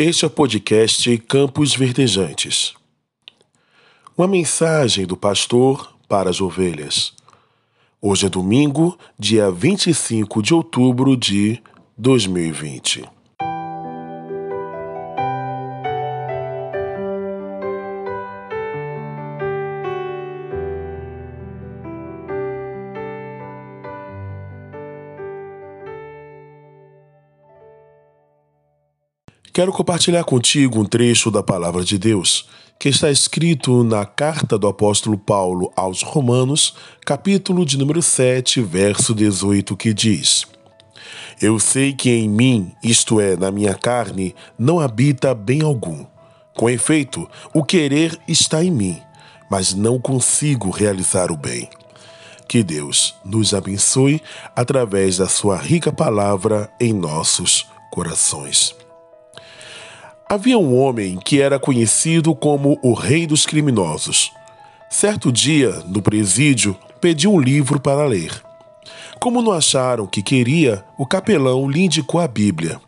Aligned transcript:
Este 0.00 0.24
é 0.24 0.28
o 0.28 0.30
podcast 0.30 1.18
Campos 1.26 1.74
Verdejantes. 1.74 2.72
Uma 4.16 4.28
mensagem 4.28 5.04
do 5.04 5.16
pastor 5.16 5.92
para 6.08 6.30
as 6.30 6.40
ovelhas. 6.40 7.12
Hoje 8.00 8.26
é 8.26 8.28
domingo, 8.28 8.96
dia 9.18 9.50
25 9.50 10.40
de 10.40 10.54
outubro 10.54 11.16
de 11.16 11.60
2020. 11.96 13.17
Quero 29.58 29.72
compartilhar 29.72 30.22
contigo 30.22 30.78
um 30.78 30.84
trecho 30.84 31.32
da 31.32 31.42
palavra 31.42 31.82
de 31.82 31.98
Deus 31.98 32.48
que 32.78 32.88
está 32.88 33.10
escrito 33.10 33.82
na 33.82 34.06
carta 34.06 34.56
do 34.56 34.68
apóstolo 34.68 35.18
Paulo 35.18 35.72
aos 35.74 36.00
Romanos, 36.00 36.76
capítulo 37.04 37.66
de 37.66 37.76
número 37.76 38.00
7, 38.00 38.62
verso 38.62 39.12
18, 39.12 39.76
que 39.76 39.92
diz: 39.92 40.46
Eu 41.42 41.58
sei 41.58 41.92
que 41.92 42.08
em 42.08 42.28
mim, 42.28 42.70
isto 42.84 43.20
é, 43.20 43.36
na 43.36 43.50
minha 43.50 43.74
carne, 43.74 44.32
não 44.56 44.78
habita 44.78 45.34
bem 45.34 45.60
algum. 45.60 46.06
Com 46.56 46.70
efeito, 46.70 47.28
o 47.52 47.64
querer 47.64 48.16
está 48.28 48.62
em 48.62 48.70
mim, 48.70 49.02
mas 49.50 49.74
não 49.74 49.98
consigo 49.98 50.70
realizar 50.70 51.32
o 51.32 51.36
bem. 51.36 51.68
Que 52.46 52.62
Deus 52.62 53.16
nos 53.24 53.52
abençoe 53.52 54.22
através 54.54 55.16
da 55.16 55.26
sua 55.26 55.56
rica 55.56 55.92
palavra 55.92 56.70
em 56.80 56.92
nossos 56.92 57.66
corações. 57.90 58.78
Havia 60.30 60.58
um 60.58 60.76
homem 60.78 61.16
que 61.16 61.40
era 61.40 61.58
conhecido 61.58 62.34
como 62.34 62.78
o 62.82 62.92
Rei 62.92 63.26
dos 63.26 63.46
Criminosos. 63.46 64.30
Certo 64.90 65.32
dia, 65.32 65.82
no 65.86 66.02
presídio, 66.02 66.76
pediu 67.00 67.32
um 67.32 67.40
livro 67.40 67.80
para 67.80 68.04
ler. 68.04 68.30
Como 69.18 69.40
não 69.40 69.52
acharam 69.52 70.06
que 70.06 70.20
queria, 70.22 70.84
o 70.98 71.06
capelão 71.06 71.66
lhe 71.66 71.80
indicou 71.80 72.20
a 72.20 72.28
Bíblia. 72.28 72.78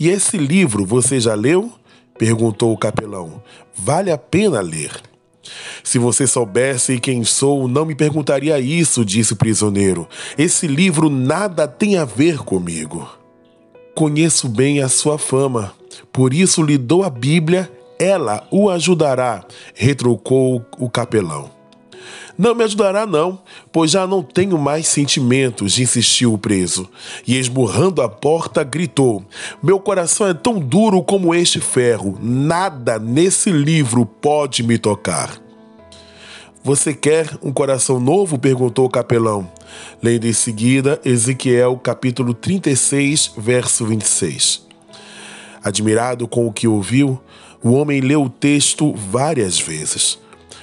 E 0.00 0.08
esse 0.08 0.38
livro 0.38 0.86
você 0.86 1.20
já 1.20 1.34
leu? 1.34 1.70
perguntou 2.18 2.72
o 2.72 2.78
capelão. 2.78 3.42
Vale 3.74 4.10
a 4.10 4.16
pena 4.16 4.62
ler. 4.62 4.92
Se 5.84 5.98
você 5.98 6.26
soubesse 6.26 6.98
quem 6.98 7.22
sou, 7.22 7.68
não 7.68 7.84
me 7.84 7.94
perguntaria 7.94 8.58
isso, 8.58 9.04
disse 9.04 9.34
o 9.34 9.36
prisioneiro. 9.36 10.08
Esse 10.38 10.66
livro 10.66 11.10
nada 11.10 11.68
tem 11.68 11.98
a 11.98 12.06
ver 12.06 12.38
comigo. 12.38 13.21
Conheço 13.94 14.48
bem 14.48 14.80
a 14.80 14.88
sua 14.88 15.18
fama, 15.18 15.74
por 16.10 16.32
isso 16.32 16.62
lhe 16.62 16.78
dou 16.78 17.02
a 17.04 17.10
Bíblia, 17.10 17.70
ela 17.98 18.46
o 18.50 18.70
ajudará, 18.70 19.44
retrucou 19.74 20.64
o 20.78 20.88
capelão. 20.88 21.50
Não 22.38 22.54
me 22.54 22.64
ajudará, 22.64 23.04
não, 23.04 23.38
pois 23.70 23.90
já 23.90 24.06
não 24.06 24.22
tenho 24.22 24.56
mais 24.56 24.88
sentimentos, 24.88 25.78
insistiu 25.78 26.32
o 26.32 26.38
preso. 26.38 26.88
E 27.26 27.36
esmurrando 27.36 28.00
a 28.00 28.08
porta, 28.08 28.64
gritou: 28.64 29.22
Meu 29.62 29.78
coração 29.78 30.26
é 30.26 30.32
tão 30.32 30.58
duro 30.58 31.02
como 31.02 31.34
este 31.34 31.60
ferro, 31.60 32.18
nada 32.20 32.98
nesse 32.98 33.50
livro 33.50 34.06
pode 34.06 34.62
me 34.62 34.78
tocar. 34.78 35.41
Você 36.64 36.94
quer 36.94 37.28
um 37.42 37.52
coração 37.52 37.98
novo? 37.98 38.38
perguntou 38.38 38.84
o 38.84 38.90
capelão. 38.90 39.50
Lendo 40.00 40.28
em 40.28 40.32
seguida 40.32 41.00
Ezequiel 41.04 41.76
capítulo 41.76 42.32
36, 42.32 43.32
verso 43.36 43.84
26. 43.84 44.64
Admirado 45.64 46.28
com 46.28 46.46
o 46.46 46.52
que 46.52 46.68
ouviu, 46.68 47.20
o 47.64 47.72
homem 47.72 48.00
leu 48.00 48.22
o 48.22 48.30
texto 48.30 48.94
várias 48.94 49.58
vezes. 49.58 50.20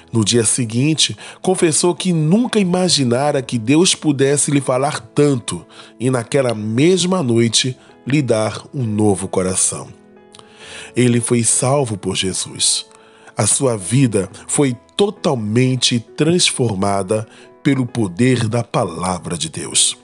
No 0.09 0.23
dia 0.23 0.45
seguinte, 0.45 1.17
confessou 1.41 1.93
que 1.93 2.13
nunca 2.13 2.59
imaginara 2.59 3.41
que 3.41 3.59
Deus 3.59 3.93
pudesse 3.93 4.51
lhe 4.51 4.61
falar 4.61 5.01
tanto 5.01 5.65
e, 5.99 6.09
naquela 6.09 6.55
mesma 6.55 7.21
noite, 7.21 7.77
lhe 8.07 8.21
dar 8.21 8.65
um 8.73 8.83
novo 8.83 9.27
coração. 9.27 9.89
Ele 10.95 11.19
foi 11.19 11.43
salvo 11.43 11.97
por 11.97 12.15
Jesus. 12.15 12.85
A 13.35 13.45
sua 13.45 13.77
vida 13.77 14.29
foi 14.47 14.75
totalmente 14.99 15.97
transformada 15.97 17.25
pelo 17.63 17.85
poder 17.85 18.49
da 18.49 18.65
palavra 18.65 19.37
de 19.37 19.47
Deus. 19.47 19.97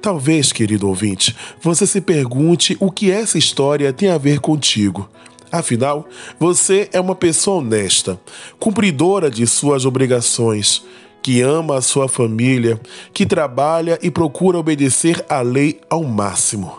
Talvez, 0.00 0.52
querido 0.52 0.86
ouvinte, 0.86 1.34
você 1.60 1.88
se 1.88 2.00
pergunte 2.00 2.76
o 2.78 2.88
que 2.88 3.10
essa 3.10 3.36
história 3.36 3.92
tem 3.92 4.08
a 4.08 4.16
ver 4.16 4.38
contigo. 4.38 5.10
Afinal, 5.50 6.06
você 6.38 6.88
é 6.92 7.00
uma 7.00 7.16
pessoa 7.16 7.56
honesta, 7.56 8.20
cumpridora 8.60 9.28
de 9.28 9.44
suas 9.44 9.84
obrigações, 9.84 10.84
que 11.20 11.40
ama 11.40 11.76
a 11.76 11.82
sua 11.82 12.08
família, 12.08 12.80
que 13.12 13.26
trabalha 13.26 13.98
e 14.00 14.08
procura 14.08 14.56
obedecer 14.56 15.24
à 15.28 15.40
lei 15.40 15.80
ao 15.90 16.04
máximo. 16.04 16.78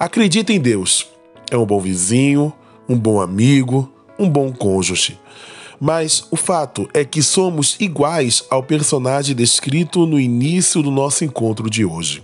Acredita 0.00 0.50
em 0.50 0.58
Deus. 0.58 1.06
É 1.50 1.58
um 1.58 1.66
bom 1.66 1.78
vizinho, 1.78 2.54
um 2.88 2.98
bom 2.98 3.20
amigo, 3.20 3.92
um 4.18 4.30
bom 4.30 4.50
cônjuge. 4.50 5.18
Mas 5.80 6.26
o 6.30 6.36
fato 6.36 6.88
é 6.94 7.04
que 7.04 7.22
somos 7.22 7.76
iguais 7.78 8.44
ao 8.50 8.62
personagem 8.62 9.34
descrito 9.34 10.06
no 10.06 10.18
início 10.18 10.82
do 10.82 10.90
nosso 10.90 11.24
encontro 11.24 11.68
de 11.68 11.84
hoje. 11.84 12.22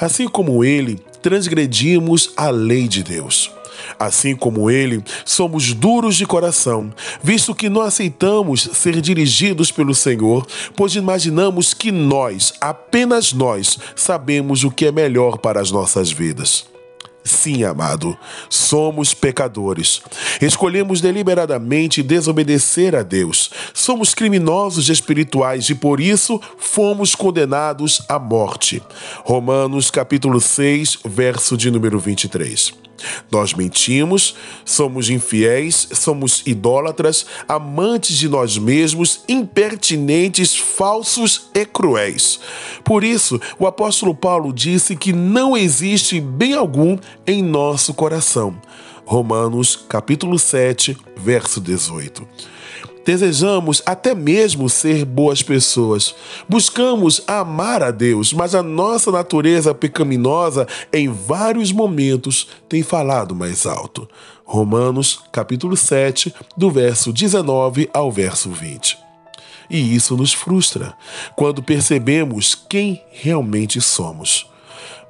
Assim 0.00 0.28
como 0.28 0.64
ele, 0.64 0.98
transgredimos 1.20 2.30
a 2.36 2.50
lei 2.50 2.88
de 2.88 3.02
Deus. 3.02 3.50
Assim 3.98 4.36
como 4.36 4.70
ele, 4.70 5.02
somos 5.24 5.72
duros 5.72 6.16
de 6.16 6.26
coração, 6.26 6.92
visto 7.22 7.54
que 7.54 7.68
não 7.68 7.80
aceitamos 7.80 8.68
ser 8.74 9.00
dirigidos 9.00 9.70
pelo 9.70 9.94
Senhor, 9.94 10.46
pois 10.76 10.94
imaginamos 10.94 11.74
que 11.74 11.90
nós, 11.90 12.52
apenas 12.60 13.32
nós, 13.32 13.78
sabemos 13.96 14.64
o 14.64 14.70
que 14.70 14.86
é 14.86 14.92
melhor 14.92 15.38
para 15.38 15.60
as 15.60 15.70
nossas 15.70 16.10
vidas. 16.10 16.71
Sim, 17.24 17.62
amado, 17.62 18.18
somos 18.50 19.14
pecadores. 19.14 20.02
Escolhemos 20.40 21.00
deliberadamente 21.00 22.02
desobedecer 22.02 22.96
a 22.96 23.02
Deus. 23.02 23.50
Somos 23.72 24.12
criminosos 24.12 24.88
espirituais 24.88 25.70
e 25.70 25.74
por 25.74 26.00
isso 26.00 26.40
fomos 26.58 27.14
condenados 27.14 28.02
à 28.08 28.18
morte. 28.18 28.82
Romanos 29.24 29.90
capítulo 29.90 30.40
6, 30.40 30.98
verso 31.04 31.56
de 31.56 31.70
número 31.70 31.98
23. 31.98 32.82
Nós 33.30 33.54
mentimos, 33.54 34.34
somos 34.64 35.10
infiéis, 35.10 35.88
somos 35.92 36.42
idólatras, 36.46 37.26
amantes 37.48 38.16
de 38.16 38.28
nós 38.28 38.58
mesmos, 38.58 39.20
impertinentes, 39.28 40.56
falsos 40.56 41.50
e 41.54 41.64
cruéis. 41.64 42.40
Por 42.84 43.04
isso, 43.04 43.40
o 43.58 43.66
apóstolo 43.66 44.14
Paulo 44.14 44.52
disse 44.52 44.96
que 44.96 45.12
não 45.12 45.56
existe 45.56 46.20
bem 46.20 46.54
algum 46.54 46.98
em 47.26 47.42
nosso 47.42 47.94
coração. 47.94 48.56
Romanos 49.04 49.76
capítulo 49.88 50.38
7, 50.38 50.96
verso 51.16 51.60
18. 51.60 52.26
Desejamos 53.04 53.82
até 53.84 54.14
mesmo 54.14 54.68
ser 54.68 55.04
boas 55.04 55.42
pessoas. 55.42 56.14
Buscamos 56.48 57.22
amar 57.26 57.82
a 57.82 57.90
Deus, 57.90 58.32
mas 58.32 58.54
a 58.54 58.62
nossa 58.62 59.10
natureza 59.10 59.74
pecaminosa 59.74 60.68
em 60.92 61.08
vários 61.08 61.72
momentos 61.72 62.48
tem 62.68 62.82
falado 62.82 63.34
mais 63.34 63.66
alto. 63.66 64.08
Romanos, 64.44 65.20
capítulo 65.32 65.76
7, 65.76 66.32
do 66.56 66.70
verso 66.70 67.12
19 67.12 67.90
ao 67.92 68.12
verso 68.12 68.50
20. 68.50 68.98
E 69.68 69.94
isso 69.94 70.16
nos 70.16 70.32
frustra 70.32 70.94
quando 71.34 71.62
percebemos 71.62 72.54
quem 72.54 73.02
realmente 73.10 73.80
somos. 73.80 74.51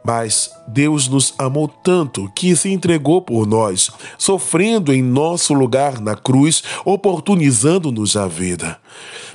Mas 0.05 0.51
Deus 0.67 1.07
nos 1.07 1.33
amou 1.39 1.69
tanto 1.69 2.31
que 2.35 2.57
se 2.57 2.69
entregou 2.71 3.23
por 3.23 3.47
nós, 3.47 3.91
sofrendo 4.19 4.93
em 4.93 5.03
nosso 5.03 5.55
lugar 5.55 6.01
na 6.01 6.17
cruz, 6.17 6.63
oportunizando-nos 6.85 8.17
a 8.17 8.27
vida. 8.27 8.79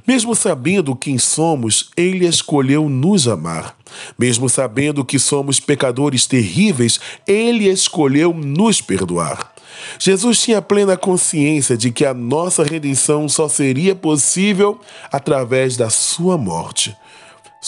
Mesmo 0.05 0.35
sabendo 0.35 0.95
quem 0.95 1.17
somos, 1.17 1.89
Ele 1.95 2.25
escolheu 2.25 2.89
nos 2.89 3.27
amar. 3.27 3.77
Mesmo 4.17 4.49
sabendo 4.49 5.05
que 5.05 5.17
somos 5.17 5.59
pecadores 5.59 6.25
terríveis, 6.25 6.99
Ele 7.25 7.69
escolheu 7.69 8.33
nos 8.33 8.81
perdoar. 8.81 9.53
Jesus 9.99 10.41
tinha 10.41 10.61
plena 10.61 10.97
consciência 10.97 11.77
de 11.77 11.91
que 11.91 12.05
a 12.05 12.13
nossa 12.13 12.63
redenção 12.63 13.29
só 13.29 13.47
seria 13.47 13.95
possível 13.95 14.79
através 15.11 15.77
da 15.77 15.89
Sua 15.89 16.37
morte. 16.37 16.95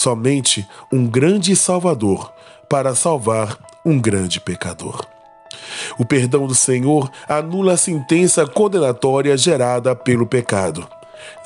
Somente 0.00 0.66
um 0.90 1.06
grande 1.06 1.54
Salvador 1.54 2.32
para 2.70 2.94
salvar 2.94 3.58
um 3.84 4.00
grande 4.00 4.40
pecador. 4.40 5.04
O 5.98 6.06
perdão 6.06 6.46
do 6.46 6.54
Senhor 6.54 7.10
anula 7.28 7.74
a 7.74 7.76
sentença 7.76 8.46
condenatória 8.46 9.36
gerada 9.36 9.94
pelo 9.94 10.26
pecado. 10.26 10.88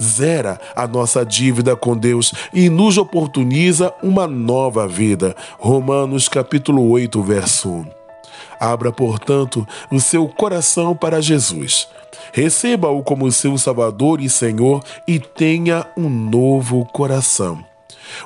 Zera 0.00 0.60
a 0.76 0.86
nossa 0.86 1.26
dívida 1.26 1.74
com 1.74 1.96
Deus 1.96 2.32
e 2.52 2.70
nos 2.70 2.96
oportuniza 2.96 3.92
uma 4.00 4.28
nova 4.28 4.86
vida. 4.86 5.34
Romanos 5.58 6.28
capítulo 6.28 6.88
8, 6.90 7.20
verso 7.24 7.68
1. 7.68 7.86
Abra, 8.60 8.92
portanto, 8.92 9.66
o 9.90 9.98
seu 9.98 10.28
coração 10.28 10.94
para 10.94 11.20
Jesus. 11.20 11.88
Receba-o 12.32 13.02
como 13.02 13.32
seu 13.32 13.58
Salvador 13.58 14.20
e 14.20 14.30
Senhor 14.30 14.80
e 15.08 15.18
tenha 15.18 15.88
um 15.96 16.08
novo 16.08 16.84
coração 16.92 17.64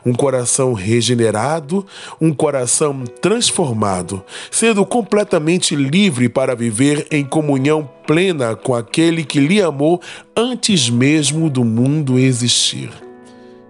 um 0.05 0.13
coração 0.13 0.73
regenerado, 0.73 1.87
um 2.21 2.33
coração 2.33 3.05
transformado, 3.21 4.23
sendo 4.51 4.85
completamente 4.85 5.75
livre 5.77 6.29
para 6.29 6.55
viver 6.55 7.07
em 7.11 7.25
comunhão 7.25 7.89
plena 8.07 8.57
com 8.57 8.75
aquele 8.75 9.25
que 9.25 9.41
lhe 9.41 9.61
amou 9.61 10.01
antes 10.37 10.89
mesmo 10.89 11.51
do 11.51 11.65
mundo 11.65 12.19
existir. 12.19 12.91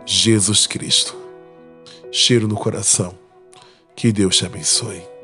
Jesus 0.06 0.66
Cristo. 0.66 1.16
Cheiro 2.10 2.48
no 2.48 2.54
coração. 2.54 3.14
Que 3.94 4.12
Deus 4.12 4.36
te 4.36 4.46
abençoe. 4.46 5.17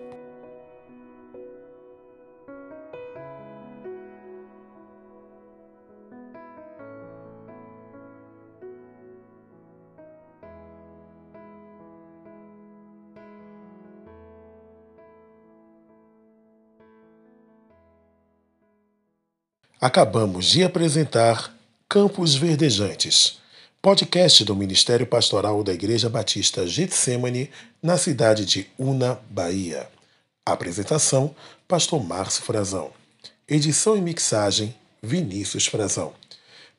Acabamos 19.84 20.46
de 20.46 20.64
apresentar 20.64 21.54
Campos 21.86 22.34
Verdejantes, 22.34 23.38
podcast 23.82 24.42
do 24.42 24.56
Ministério 24.56 25.06
Pastoral 25.06 25.62
da 25.62 25.74
Igreja 25.74 26.08
Batista 26.08 26.66
Getsemane, 26.66 27.50
na 27.82 27.98
cidade 27.98 28.46
de 28.46 28.66
Una, 28.78 29.20
Bahia. 29.28 29.86
Apresentação: 30.42 31.36
Pastor 31.68 32.02
Márcio 32.02 32.42
Frazão. 32.44 32.92
Edição 33.46 33.94
e 33.94 34.00
mixagem: 34.00 34.74
Vinícius 35.02 35.66
Frazão. 35.66 36.14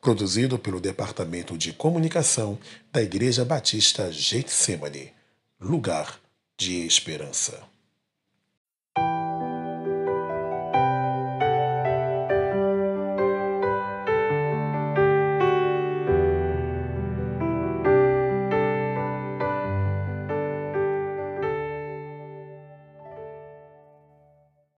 Produzido 0.02 0.58
pelo 0.58 0.82
Departamento 0.82 1.56
de 1.56 1.74
Comunicação 1.74 2.58
da 2.92 3.04
Igreja 3.04 3.46
Batista 3.46 4.12
Getsemane. 4.12 5.14
Lugar 5.62 6.20
de 6.58 6.84
Esperança. 6.88 7.75